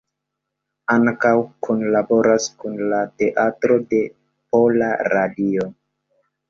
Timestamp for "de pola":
3.95-4.93